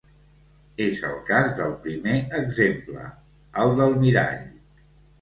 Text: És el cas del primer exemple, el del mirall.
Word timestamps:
És 0.85 1.01
el 1.09 1.19
cas 1.27 1.53
del 1.61 1.77
primer 1.85 2.17
exemple, 2.41 3.07
el 3.67 3.79
del 3.83 3.99
mirall. 4.03 4.47